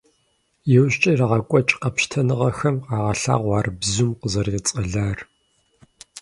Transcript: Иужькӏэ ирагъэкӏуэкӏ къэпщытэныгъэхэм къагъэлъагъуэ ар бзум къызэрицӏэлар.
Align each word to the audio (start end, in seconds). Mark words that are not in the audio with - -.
Иужькӏэ 0.73 1.09
ирагъэкӏуэкӏ 1.13 1.73
къэпщытэныгъэхэм 1.81 2.75
къагъэлъагъуэ 2.87 3.53
ар 3.59 3.67
бзум 3.79 4.11
къызэрицӏэлар. 4.21 5.19